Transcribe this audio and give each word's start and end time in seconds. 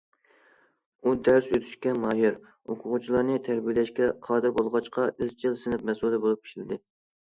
ئۇ 1.05 1.13
دەرس 1.27 1.49
ئۆتۈشكە 1.57 1.93
ماھىر، 2.07 2.41
ئوقۇغۇچىلارنى 2.47 3.39
تەربىيەلەشكە 3.51 4.11
قادىر 4.31 4.59
بولغاچقا 4.61 5.09
ئىزچىل 5.15 5.59
سىنىپ 5.65 5.91
مەسئۇلى 5.93 6.27
بولۇپ 6.29 6.49
ئىشلىدى. 6.55 6.87